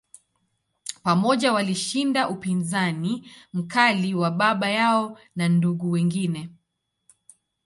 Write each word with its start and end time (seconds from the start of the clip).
Pamoja, 1.03 1.53
walishinda 1.53 2.29
upinzani 2.29 3.29
mkali 3.53 4.15
wa 4.15 4.31
baba 4.31 4.69
yao 4.69 5.19
na 5.35 5.49
ndugu 5.49 5.91
wengine. 5.91 6.49